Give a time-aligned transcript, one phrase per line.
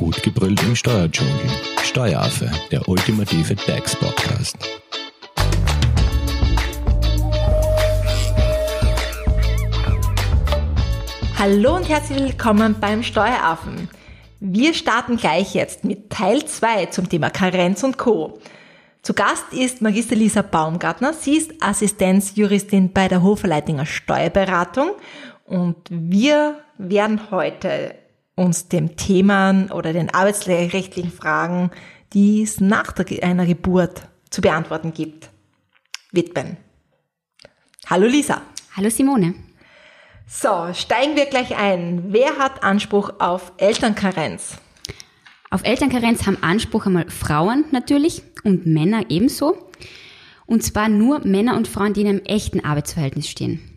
[0.00, 1.34] Gut gebrüllt im Steuerdschungel.
[1.82, 4.56] Steueraffe, der ultimative DAX-Podcast.
[11.38, 13.90] Hallo und herzlich willkommen beim Steueraffen.
[14.40, 18.38] Wir starten gleich jetzt mit Teil 2 zum Thema Karenz und Co.
[19.02, 21.12] Zu Gast ist Magister Lisa Baumgartner.
[21.12, 24.92] Sie ist Assistenzjuristin bei der Hoferleitinger Steuerberatung
[25.44, 27.99] und wir werden heute
[28.40, 31.70] uns dem Thema oder den arbeitsrechtlichen Fragen,
[32.14, 35.30] die es nach einer Geburt zu beantworten gibt,
[36.10, 36.56] widmen.
[37.86, 38.40] Hallo Lisa.
[38.74, 39.34] Hallo Simone.
[40.26, 42.12] So, steigen wir gleich ein.
[42.12, 44.56] Wer hat Anspruch auf Elternkarenz?
[45.50, 49.70] Auf Elternkarenz haben Anspruch einmal Frauen natürlich und Männer ebenso.
[50.46, 53.69] Und zwar nur Männer und Frauen, die in einem echten Arbeitsverhältnis stehen.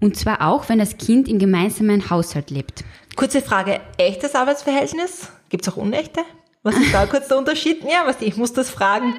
[0.00, 2.84] Und zwar auch, wenn das Kind im gemeinsamen Haushalt lebt.
[3.16, 5.30] Kurze Frage, echtes Arbeitsverhältnis?
[5.48, 6.20] Gibt es auch unechte?
[6.62, 7.82] Was ist da kurz der Unterschied?
[7.82, 9.14] Ja, was ich muss das fragen.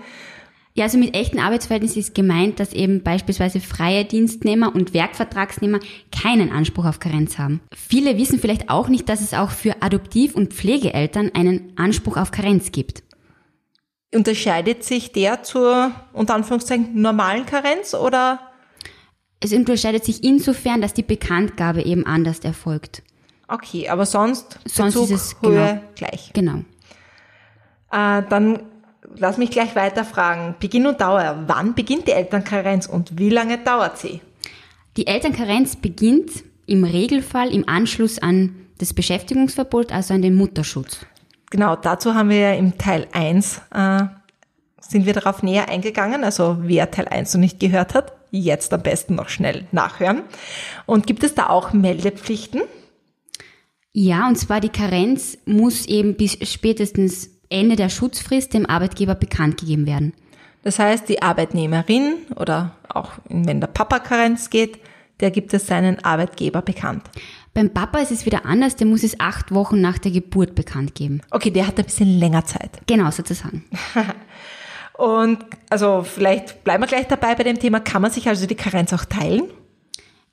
[0.75, 5.79] Ja, also mit echten Arbeitsverhältnissen ist gemeint, dass eben beispielsweise freie Dienstnehmer und Werkvertragsnehmer
[6.11, 7.59] keinen Anspruch auf Karenz haben.
[7.75, 12.31] Viele wissen vielleicht auch nicht, dass es auch für Adoptiv- und Pflegeeltern einen Anspruch auf
[12.31, 13.03] Karenz gibt.
[14.13, 18.39] Unterscheidet sich der zur, unter Anführungszeichen, normalen Karenz oder?
[19.39, 23.03] Es unterscheidet sich insofern, dass die Bekanntgabe eben anders erfolgt.
[23.47, 26.31] Okay, aber sonst, sonst Bezug, ist es Höhe genau, gleich.
[26.33, 26.57] Genau.
[27.91, 28.59] Äh, dann
[29.15, 30.55] lass mich gleich weiter fragen.
[30.59, 31.43] Beginn und Dauer.
[31.47, 34.21] Wann beginnt die Elternkarenz und wie lange dauert sie?
[34.97, 41.05] Die Elternkarenz beginnt im Regelfall im Anschluss an das Beschäftigungsverbot, also an den Mutterschutz.
[41.49, 44.01] Genau, dazu haben wir ja im Teil 1 äh,
[44.79, 46.23] sind wir darauf näher eingegangen.
[46.23, 50.23] Also wer Teil 1 noch nicht gehört hat, jetzt am besten noch schnell nachhören.
[50.85, 52.61] Und gibt es da auch Meldepflichten?
[53.91, 59.57] Ja, und zwar die Karenz muss eben bis spätestens Ende der Schutzfrist dem Arbeitgeber bekannt
[59.57, 60.13] gegeben werden.
[60.63, 64.79] Das heißt, die Arbeitnehmerin oder auch wenn der Papa Karenz geht,
[65.19, 67.03] der gibt es seinen Arbeitgeber bekannt.
[67.53, 70.95] Beim Papa ist es wieder anders, der muss es acht Wochen nach der Geburt bekannt
[70.95, 71.21] geben.
[71.31, 72.79] Okay, der hat ein bisschen länger Zeit.
[72.87, 73.65] Genau, sozusagen.
[74.99, 78.55] Und also vielleicht bleiben wir gleich dabei bei dem Thema, kann man sich also die
[78.55, 79.43] Karenz auch teilen?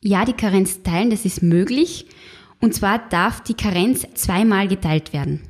[0.02, 2.06] Ja, die Karenz teilen, das ist möglich.
[2.60, 5.40] Und zwar darf die Karenz zweimal geteilt werden.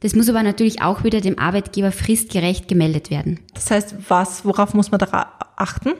[0.00, 3.40] Das muss aber natürlich auch wieder dem Arbeitgeber fristgerecht gemeldet werden.
[3.54, 5.94] Das heißt, was, worauf muss man da achten?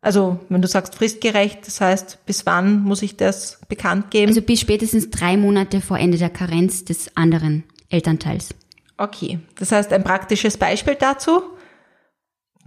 [0.00, 4.28] Also, wenn du sagst fristgerecht, das heißt, bis wann muss ich das bekannt geben?
[4.28, 8.54] Also bis spätestens drei Monate vor Ende der Karenz des anderen Elternteils.
[8.96, 11.42] Okay, das heißt, ein praktisches Beispiel dazu.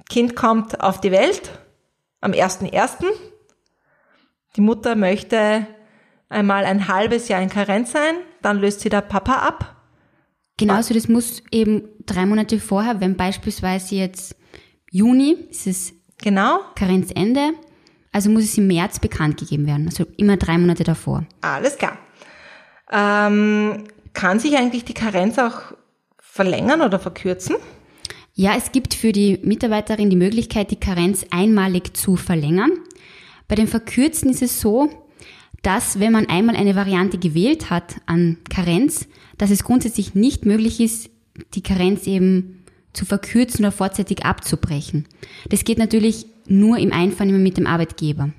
[0.09, 1.52] Kind kommt auf die Welt
[2.22, 3.06] am 1.1.
[4.56, 5.68] Die Mutter möchte
[6.30, 9.75] einmal ein halbes Jahr in Karenz sein, dann löst sie der Papa ab
[10.58, 14.35] Genau, also das muss eben drei Monate vorher, wenn beispielsweise jetzt
[14.90, 16.59] Juni, ist es genau.
[16.75, 17.52] Karenzende,
[18.14, 21.25] also muss es im März bekannt gegeben werden, also immer drei Monate davor.
[21.41, 21.97] Alles klar.
[22.90, 23.84] Ähm,
[24.14, 25.74] kann sich eigentlich die Karenz auch
[26.35, 27.56] verlängern oder verkürzen?
[28.34, 32.72] Ja, es gibt für die Mitarbeiterin die Möglichkeit, die Karenz einmalig zu verlängern.
[33.47, 34.90] Bei dem Verkürzen ist es so,
[35.62, 39.07] dass wenn man einmal eine Variante gewählt hat an Karenz,
[39.38, 41.09] dass es grundsätzlich nicht möglich ist,
[41.53, 45.07] die Karenz eben zu verkürzen oder vorzeitig abzubrechen.
[45.47, 48.31] Das geht natürlich nur im Einvernehmen mit dem Arbeitgeber.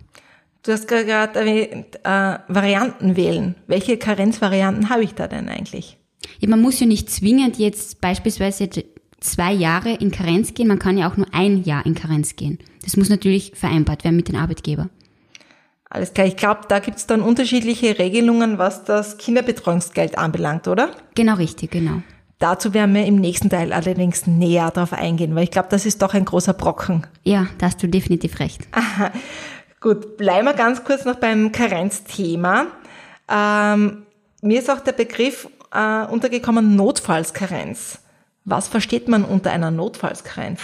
[0.63, 3.55] Du hast gerade erwähnt, äh, Varianten wählen.
[3.67, 5.97] Welche Karenzvarianten habe ich da denn eigentlich?
[6.41, 8.69] Ja, man muss ja nicht zwingend jetzt beispielsweise
[9.21, 12.59] zwei Jahre in Karenz gehen, man kann ja auch nur ein Jahr in Karenz gehen.
[12.85, 14.89] Das muss natürlich vereinbart werden mit dem Arbeitgeber.
[15.89, 20.91] Alles klar, ich glaube, da gibt es dann unterschiedliche Regelungen, was das Kinderbetreuungsgeld anbelangt, oder?
[21.15, 22.03] Genau richtig, genau.
[22.39, 26.03] Dazu werden wir im nächsten Teil allerdings näher darauf eingehen, weil ich glaube, das ist
[26.03, 27.07] doch ein großer Brocken.
[27.23, 28.63] Ja, da hast du definitiv recht.
[28.73, 29.11] Aha.
[29.81, 32.67] Gut, bleiben wir ganz kurz noch beim Karenzthema.
[33.29, 34.03] Ähm,
[34.43, 37.99] mir ist auch der Begriff äh, untergekommen Notfallskarenz.
[38.45, 40.61] Was versteht man unter einer Notfallskarenz?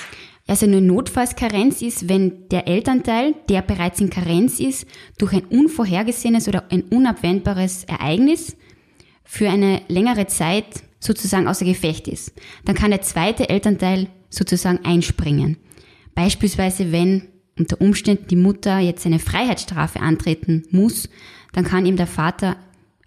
[0.47, 4.87] Also eine Notfallskarenz ist, wenn der Elternteil, der bereits in Karenz ist,
[5.19, 8.57] durch ein unvorhergesehenes oder ein unabwendbares Ereignis
[9.25, 12.33] für eine längere Zeit sozusagen außer Gefecht ist.
[12.65, 15.59] Dann kann der zweite Elternteil sozusagen einspringen.
[16.15, 17.29] Beispielsweise, wenn
[17.59, 21.09] unter Umständen die Mutter jetzt eine Freiheitsstrafe antreten muss,
[21.53, 22.57] dann kann ihm der Vater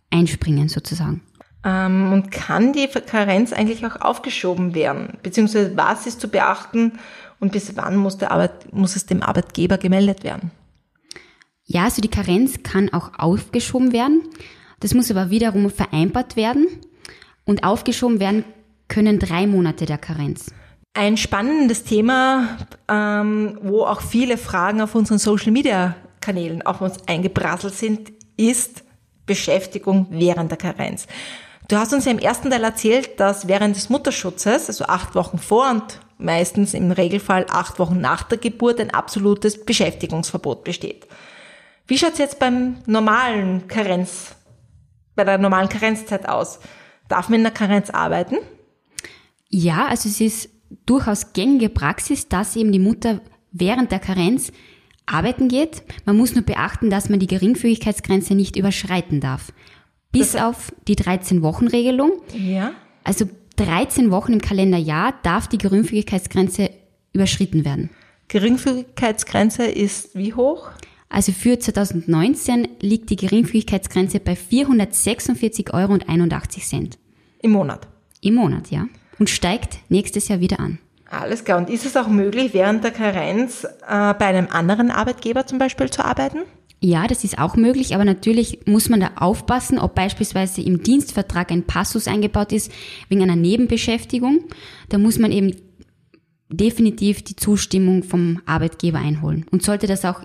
[0.10, 1.22] einspringen sozusagen.
[1.66, 5.18] Ähm, und kann die Karenz eigentlich auch aufgeschoben werden?
[5.24, 6.94] Beziehungsweise was ist zu beachten,
[7.40, 10.52] und bis wann muss, der Arbeit, muss es dem Arbeitgeber gemeldet werden?
[11.66, 14.22] Ja, also die Karenz kann auch aufgeschoben werden.
[14.80, 16.68] Das muss aber wiederum vereinbart werden.
[17.46, 18.46] Und aufgeschoben werden
[18.88, 20.52] können drei Monate der Karenz.
[20.94, 22.58] Ein spannendes Thema,
[22.88, 28.84] ähm, wo auch viele Fragen auf unseren Social-Media-Kanälen auf uns eingeprasselt sind, ist
[29.26, 31.08] Beschäftigung während der Karenz.
[31.68, 35.40] Du hast uns ja im ersten Teil erzählt, dass während des Mutterschutzes, also acht Wochen
[35.40, 41.08] vor und meistens im Regelfall acht Wochen nach der Geburt, ein absolutes Beschäftigungsverbot besteht.
[41.88, 44.36] Wie schaut's jetzt beim normalen Karenz,
[45.16, 46.60] bei der normalen Karenzzeit aus?
[47.08, 48.38] Darf man in der Karenz arbeiten?
[49.50, 50.50] Ja, also es ist
[50.86, 53.22] durchaus gängige Praxis, dass eben die Mutter
[53.52, 54.52] während der Karenz
[55.06, 55.84] arbeiten geht.
[56.06, 59.52] Man muss nur beachten, dass man die Geringfügigkeitsgrenze nicht überschreiten darf.
[60.20, 62.12] Bis das auf die 13-Wochen-Regelung.
[62.34, 62.72] Ja.
[63.04, 63.26] Also
[63.58, 66.70] 13 Wochen im Kalenderjahr darf die Geringfügigkeitsgrenze
[67.14, 67.90] überschritten werden.
[68.28, 70.70] Geringfügigkeitsgrenze ist wie hoch?
[71.10, 76.00] Also für 2019 liegt die Geringfügigkeitsgrenze bei 446,81 Euro.
[77.42, 77.88] Im Monat?
[78.22, 78.88] Im Monat, ja.
[79.20, 80.80] Und steigt nächstes Jahr wieder an.
[81.10, 81.60] Alles klar.
[81.60, 85.90] Und ist es auch möglich, während der Karenz äh, bei einem anderen Arbeitgeber zum Beispiel
[85.90, 86.40] zu arbeiten?
[86.82, 91.52] Ja, das ist auch möglich, aber natürlich muss man da aufpassen, ob beispielsweise im Dienstvertrag
[91.52, 92.72] ein Passus eingebaut ist
[93.10, 94.46] wegen einer Nebenbeschäftigung.
[94.90, 95.56] Da muss man eben
[96.50, 99.46] definitiv die Zustimmung vom Arbeitgeber einholen.
[99.52, 100.22] Und sollte das auch,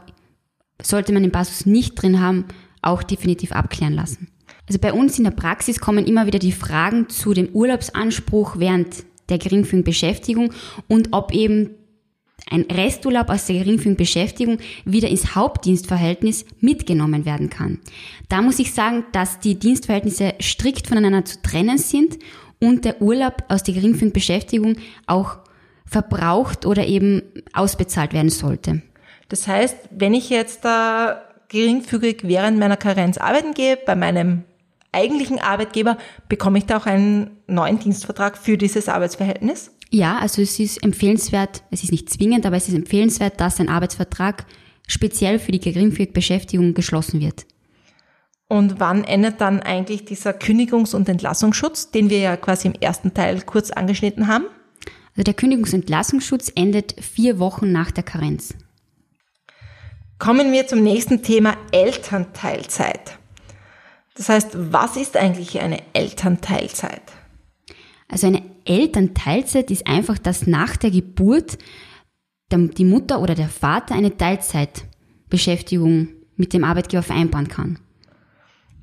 [0.82, 2.44] sollte man den Passus nicht drin haben,
[2.82, 4.28] auch definitiv abklären lassen.
[4.66, 9.04] Also bei uns in der Praxis kommen immer wieder die Fragen zu dem Urlaubsanspruch während
[9.28, 10.52] der geringfügigen Beschäftigung
[10.88, 11.70] und ob eben
[12.50, 17.78] ein Resturlaub aus der geringfügigen Beschäftigung wieder ins Hauptdienstverhältnis mitgenommen werden kann.
[18.28, 22.18] Da muss ich sagen, dass die Dienstverhältnisse strikt voneinander zu trennen sind
[22.60, 24.76] und der Urlaub aus der geringfügigen Beschäftigung
[25.06, 25.38] auch
[25.86, 28.82] verbraucht oder eben ausbezahlt werden sollte.
[29.28, 34.44] Das heißt, wenn ich jetzt da geringfügig während meiner Karenz arbeiten gehe, bei meinem
[34.92, 35.98] eigentlichen Arbeitgeber,
[36.28, 39.72] bekomme ich da auch einen neuen Dienstvertrag für dieses Arbeitsverhältnis?
[39.90, 43.68] Ja, also es ist empfehlenswert, es ist nicht zwingend, aber es ist empfehlenswert, dass ein
[43.68, 44.46] Arbeitsvertrag
[44.86, 47.44] speziell für die geringfügige Beschäftigung geschlossen wird.
[48.46, 53.14] Und wann endet dann eigentlich dieser Kündigungs- und Entlassungsschutz, den wir ja quasi im ersten
[53.14, 54.44] Teil kurz angeschnitten haben?
[55.16, 58.54] Also der Kündigungs- und Entlassungsschutz endet vier Wochen nach der Karenz.
[60.18, 63.18] Kommen wir zum nächsten Thema Elternteilzeit.
[64.14, 67.02] Das heißt, was ist eigentlich eine Elternteilzeit?
[68.08, 71.58] Also eine Elternteilzeit ist einfach, dass nach der Geburt
[72.52, 77.78] die Mutter oder der Vater eine Teilzeitbeschäftigung mit dem Arbeitgeber vereinbaren kann.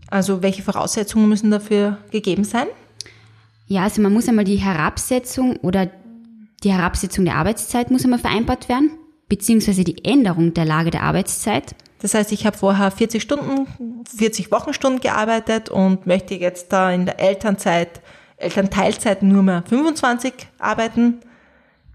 [0.10, 2.68] Also welche Voraussetzungen müssen dafür gegeben sein?
[3.68, 5.90] Ja, also man muss einmal die Herabsetzung oder
[6.64, 8.92] die Herabsetzung der Arbeitszeit muss einmal vereinbart werden,
[9.30, 11.76] beziehungsweise die Änderung der Lage der Arbeitszeit.
[12.00, 13.68] Das heißt, ich habe vorher 40 Stunden,
[14.18, 18.02] 40 Wochenstunden gearbeitet und möchte jetzt da in der Elternzeit,
[18.38, 21.20] Elternteilzeit nur mehr 25 arbeiten.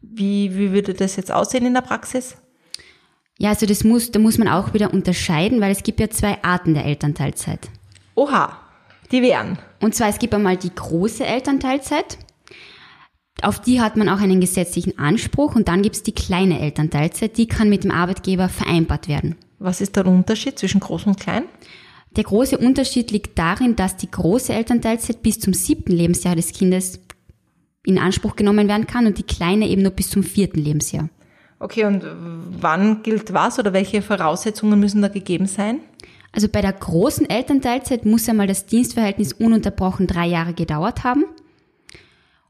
[0.03, 2.37] Wie, wie würde das jetzt aussehen in der Praxis?
[3.39, 6.43] Ja, also das muss, da muss man auch wieder unterscheiden, weil es gibt ja zwei
[6.43, 7.69] Arten der Elternteilzeit.
[8.15, 8.59] Oha,
[9.11, 9.59] die wären.
[9.81, 12.19] Und zwar, es gibt einmal die große Elternteilzeit.
[13.43, 17.37] Auf die hat man auch einen gesetzlichen Anspruch und dann gibt es die kleine Elternteilzeit,
[17.37, 19.37] die kann mit dem Arbeitgeber vereinbart werden.
[19.59, 21.45] Was ist der Unterschied zwischen groß und klein?
[22.17, 27.01] Der große Unterschied liegt darin, dass die große Elternteilzeit bis zum siebten Lebensjahr des Kindes
[27.85, 31.09] in Anspruch genommen werden kann und die kleine eben nur bis zum vierten Lebensjahr.
[31.59, 32.05] Okay, und
[32.61, 35.81] wann gilt was oder welche Voraussetzungen müssen da gegeben sein?
[36.33, 41.25] Also bei der großen Elternteilzeit muss einmal das Dienstverhältnis ununterbrochen drei Jahre gedauert haben.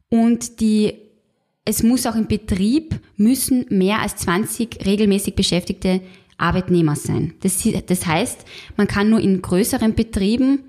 [0.08, 0.94] Und die,
[1.64, 6.00] es muss auch im Betrieb müssen mehr als 20 regelmäßig Beschäftigte
[6.38, 7.34] Arbeitnehmer sein.
[7.40, 8.44] Das, das heißt,
[8.76, 10.64] man kann nur in größeren Betrieben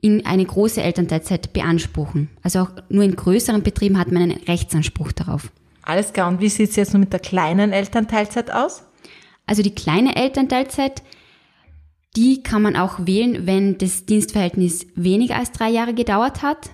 [0.00, 2.28] in eine große Elternteilzeit beanspruchen.
[2.42, 5.50] Also auch nur in größeren Betrieben hat man einen Rechtsanspruch darauf.
[5.82, 6.28] Alles klar.
[6.28, 8.84] Und wie sieht es jetzt nur mit der kleinen Elternteilzeit aus?
[9.46, 11.02] Also die kleine Elternteilzeit,
[12.16, 16.70] die kann man auch wählen, wenn das Dienstverhältnis weniger als drei Jahre gedauert hat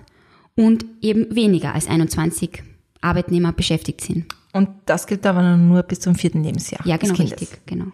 [0.55, 2.63] und eben weniger als 21
[3.01, 4.25] Arbeitnehmer beschäftigt sind.
[4.53, 6.85] Und das gilt aber nur bis zum vierten Lebensjahr.
[6.85, 7.85] Ja, genau, richtig, genau.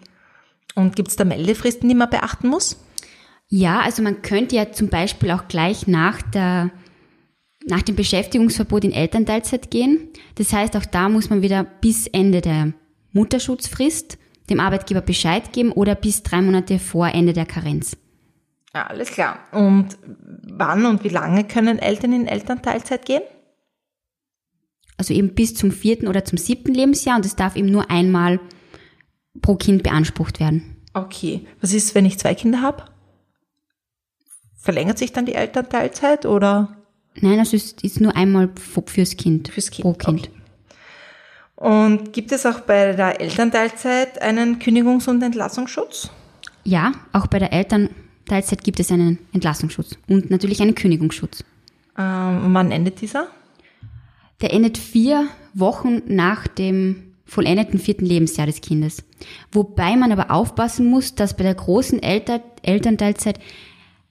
[0.75, 2.77] Und gibt es da Meldefristen, die man beachten muss?
[3.47, 6.71] Ja, also man könnte ja zum Beispiel auch gleich nach der
[7.69, 10.07] nach dem Beschäftigungsverbot in Elternteilzeit gehen.
[10.35, 12.71] Das heißt, auch da muss man wieder bis Ende der
[13.11, 14.17] Mutterschutzfrist
[14.49, 17.97] dem Arbeitgeber Bescheid geben oder bis drei Monate vor Ende der Karenz.
[18.73, 19.39] Ja, alles klar.
[19.51, 19.97] Und
[20.43, 23.23] wann und wie lange können Eltern in Elternteilzeit gehen?
[24.97, 28.39] Also eben bis zum vierten oder zum siebten Lebensjahr und es darf eben nur einmal
[29.41, 30.77] pro Kind beansprucht werden.
[30.93, 31.45] Okay.
[31.61, 32.85] Was ist, wenn ich zwei Kinder habe?
[34.55, 36.77] Verlängert sich dann die Elternteilzeit oder?
[37.21, 38.49] Nein, also es ist nur einmal
[38.85, 39.49] fürs Kind.
[39.49, 39.83] Fürs Kind.
[39.83, 40.29] Pro Kind.
[40.29, 40.31] Okay.
[41.55, 46.11] Und gibt es auch bei der Elternteilzeit einen Kündigungs- und Entlassungsschutz?
[46.63, 51.43] Ja, auch bei der Elternteilzeit gibt es einen Entlassungsschutz und natürlich einen Kündigungsschutz.
[51.97, 53.27] Ähm, wann endet dieser?
[54.41, 59.03] Der endet vier Wochen nach dem vollendeten vierten Lebensjahr des Kindes.
[59.51, 63.39] Wobei man aber aufpassen muss, dass bei der großen Eltern Elternteilzeit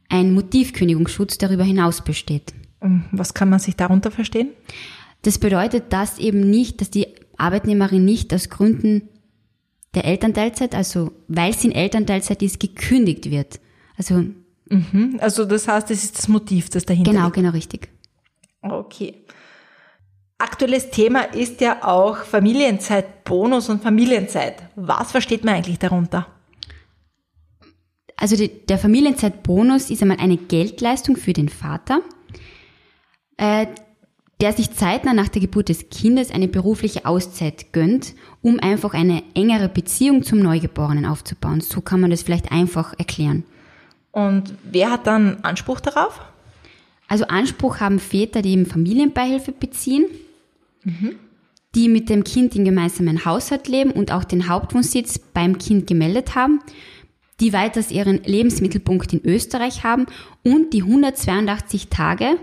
[0.09, 2.55] ein Motivkündigungsschutz darüber hinaus besteht.
[2.81, 4.51] Ähm, Was kann man sich darunter verstehen?
[5.23, 9.09] Das bedeutet, dass eben nicht, dass die Arbeitnehmerin nicht aus Gründen
[9.95, 13.61] der Elternteilzeit, also weil sie in Elternteilzeit ist, gekündigt wird.
[13.97, 14.25] Also
[14.69, 15.19] Mhm.
[15.21, 17.37] Also das heißt, das ist das Motiv, das dahinter genau, liegt.
[17.37, 17.89] genau richtig.
[18.63, 19.25] Okay.
[20.39, 24.65] Aktuelles Thema ist ja auch Familienzeitbonus und Familienzeit.
[24.75, 26.27] Was versteht man eigentlich darunter?
[28.17, 32.01] Also die, der Familienzeitbonus ist einmal eine Geldleistung für den Vater,
[33.39, 33.67] äh,
[34.43, 39.23] der sich zeitnah nach der Geburt des Kindes eine berufliche Auszeit gönnt, um einfach eine
[39.35, 41.63] engere Beziehung zum Neugeborenen aufzubauen.
[41.63, 43.45] So kann man das vielleicht einfach erklären.
[44.13, 46.21] Und wer hat dann Anspruch darauf?
[47.09, 50.07] Also Anspruch haben Väter, die eben Familienbeihilfe beziehen,
[51.75, 56.35] die mit dem Kind in gemeinsamen Haushalt leben und auch den Hauptwohnsitz beim Kind gemeldet
[56.35, 56.61] haben,
[57.41, 60.07] die weiters ihren Lebensmittelpunkt in Österreich haben
[60.43, 62.39] und die 182 Tage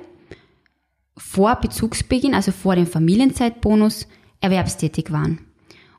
[1.18, 4.08] vor Bezugsbeginn, also vor dem Familienzeitbonus,
[4.40, 5.40] erwerbstätig waren.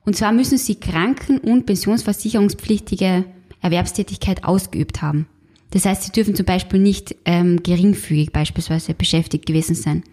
[0.04, 3.24] Und zwar müssen sie Kranken- und pensionsversicherungspflichtige
[3.60, 5.26] Erwerbstätigkeit ausgeübt haben.
[5.70, 10.04] Das heißt, sie dürfen zum Beispiel nicht ähm, geringfügig beispielsweise beschäftigt gewesen sein.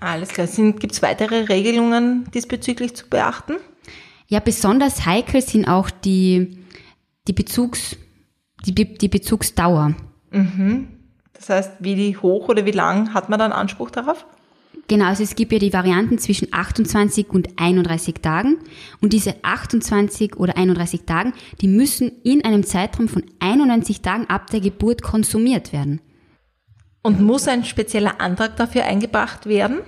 [0.00, 0.46] Alles klar.
[0.46, 3.56] Gibt es weitere Regelungen diesbezüglich zu beachten?
[4.28, 6.58] Ja, besonders heikel sind auch die,
[7.28, 7.96] die, Bezugs,
[8.64, 9.94] die, die Bezugsdauer.
[11.34, 14.24] Das heißt, wie hoch oder wie lang hat man dann Anspruch darauf?
[14.88, 18.58] Genau, also es gibt ja die Varianten zwischen 28 und 31 Tagen.
[19.00, 24.50] Und diese 28 oder 31 Tagen, die müssen in einem Zeitraum von 91 Tagen ab
[24.50, 26.00] der Geburt konsumiert werden.
[27.02, 29.80] Und muss ein spezieller Antrag dafür eingebracht werden?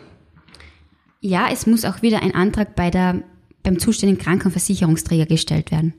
[1.21, 3.23] Ja, es muss auch wieder ein Antrag bei der,
[3.63, 5.95] beim zuständigen Krankenversicherungsträger gestellt werden.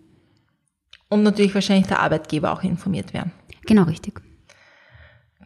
[1.10, 3.32] Und natürlich wahrscheinlich der Arbeitgeber auch informiert werden.
[3.65, 4.22] Genau richtig.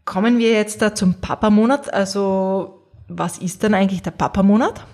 [0.06, 1.94] Kommen wir jetzt da zum Papamonat.
[1.94, 4.86] Also, was ist denn eigentlich der Papamonat?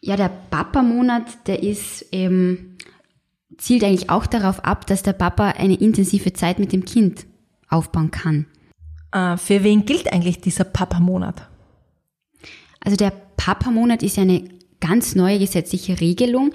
[0.00, 2.76] Ja, der Papa-Monat, der ist eben,
[3.56, 7.24] zielt eigentlich auch darauf ab, dass der Papa eine intensive Zeit mit dem Kind
[7.68, 8.46] aufbauen kann.
[9.12, 11.48] Äh, für wen gilt eigentlich dieser Papamonat?
[12.80, 14.44] Also der Papa-Monat ist ja eine
[14.80, 16.52] ganz neue gesetzliche Regelung.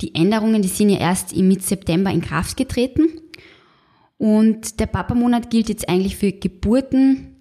[0.00, 3.08] Die Änderungen, die sind ja erst im Mitte-September in Kraft getreten.
[4.16, 7.36] Und der Papa-Monat gilt jetzt eigentlich für Geburten,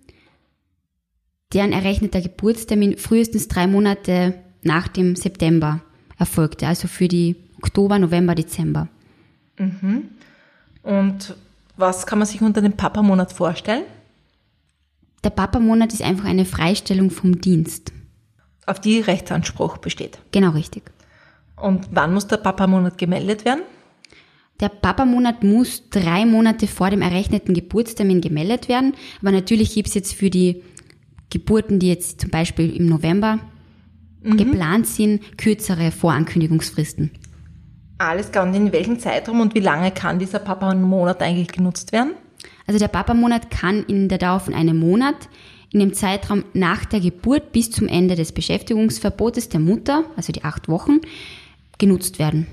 [1.54, 5.82] deren errechneter Geburtstermin frühestens drei Monate nach dem September
[6.20, 6.68] erfolgte.
[6.68, 8.88] Also für die Oktober, November, Dezember.
[10.84, 11.36] Und
[11.78, 13.84] was kann man sich unter dem Papamonat vorstellen?
[15.28, 17.92] Der Papa-Monat ist einfach eine Freistellung vom Dienst.
[18.66, 20.20] Auf die Rechtsanspruch besteht.
[20.32, 20.84] Genau richtig.
[21.58, 23.64] Und wann muss der Papamonat gemeldet werden?
[24.62, 28.94] Der Papa-Monat muss drei Monate vor dem errechneten Geburtstermin gemeldet werden.
[29.20, 30.64] Aber natürlich gibt es jetzt für die
[31.30, 33.40] Geburten, die jetzt zum Beispiel im November
[34.24, 37.12] geplant sind, kürzere Vorankündigungsfristen.
[37.98, 38.46] Alles klar.
[38.46, 42.14] Und in welchem Zeitraum und wie lange kann dieser Papamonat eigentlich genutzt werden?
[42.68, 45.30] Also der Papa-Monat kann in der Dauer von einem Monat
[45.72, 50.44] in dem Zeitraum nach der Geburt bis zum Ende des Beschäftigungsverbotes der Mutter, also die
[50.44, 51.00] acht Wochen,
[51.78, 52.48] genutzt werden.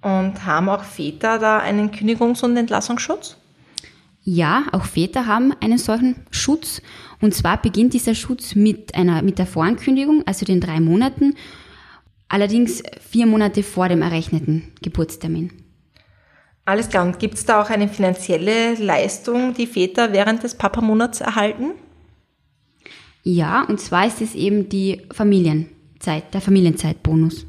[0.00, 3.36] Und haben auch Väter da einen Kündigungs- und Entlassungsschutz?
[4.24, 6.82] Ja, auch Väter haben einen solchen Schutz.
[7.20, 11.34] Und zwar beginnt dieser Schutz mit einer, mit der Vorankündigung, also den drei Monaten,
[12.28, 15.61] allerdings vier Monate vor dem errechneten Geburtstermin.
[16.64, 17.04] Alles klar.
[17.04, 21.72] Und gibt es da auch eine finanzielle Leistung, die Väter während des Papamonats erhalten?
[23.24, 27.46] Ja, und zwar ist es eben die Familienzeit, der Familienzeitbonus.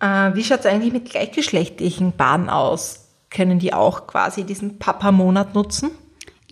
[0.00, 3.08] Äh, wie schaut es eigentlich mit gleichgeschlechtlichen Paaren aus?
[3.30, 5.90] Können die auch quasi diesen Papamonat nutzen?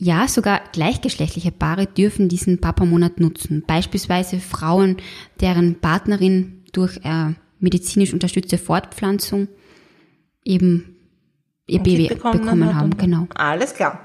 [0.03, 3.65] Ja, sogar gleichgeschlechtliche Paare dürfen diesen Papa-Monat nutzen.
[3.67, 4.97] Beispielsweise Frauen,
[5.43, 9.49] deren Partnerin durch äh, medizinisch unterstützte Fortpflanzung
[10.43, 10.97] eben
[11.71, 12.97] ihr Baby bekommen, hat haben.
[12.97, 13.27] Genau.
[13.35, 14.00] Alles klar.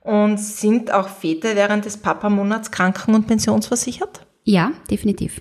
[0.00, 4.26] Und sind auch Väter während des Papamonats kranken- und pensionsversichert?
[4.44, 5.40] Ja, definitiv.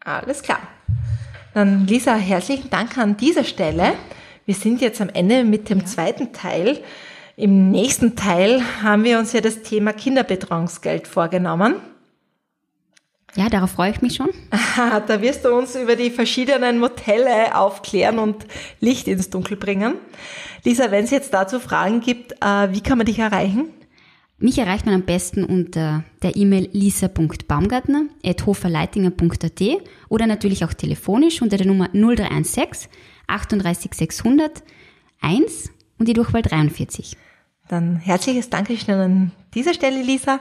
[0.00, 0.60] Alles klar.
[1.54, 3.94] Dann Lisa, herzlichen Dank an dieser Stelle.
[4.44, 6.80] Wir sind jetzt am Ende mit dem zweiten Teil.
[7.36, 11.76] Im nächsten Teil haben wir uns ja das Thema Kinderbetreuungsgeld vorgenommen.
[13.36, 14.30] Ja, darauf freue ich mich schon.
[15.06, 18.46] da wirst du uns über die verschiedenen Modelle aufklären und
[18.80, 19.96] Licht ins Dunkel bringen.
[20.64, 23.66] Lisa, wenn es jetzt dazu Fragen gibt, äh, wie kann man dich erreichen?
[24.38, 29.62] Mich erreicht man am besten unter der E-Mail lisa.baumgartner.hoferleitinger.at
[30.10, 32.90] oder natürlich auch telefonisch unter der Nummer 0316
[33.28, 34.62] 38 600
[35.20, 37.16] 1 und die Durchwahl 43.
[37.68, 40.40] Dann herzliches Dankeschön an dieser Stelle, Lisa.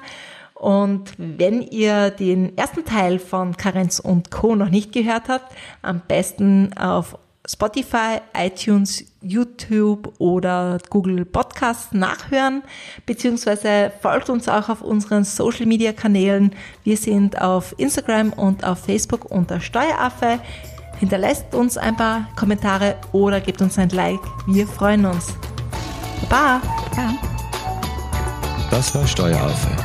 [0.66, 4.56] Und wenn ihr den ersten Teil von Karenz und Co.
[4.56, 5.54] noch nicht gehört habt,
[5.84, 12.64] am besten auf Spotify, iTunes, YouTube oder Google Podcasts nachhören,
[13.06, 16.56] beziehungsweise folgt uns auch auf unseren Social Media Kanälen.
[16.84, 20.40] Wir sind auf Instagram und auf Facebook unter Steueraffe.
[20.98, 24.22] Hinterlasst uns ein paar Kommentare oder gebt uns ein Like.
[24.48, 25.28] Wir freuen uns.
[26.28, 26.60] Baba!
[26.98, 27.14] Ja.
[28.72, 29.85] Das war Steueraffe.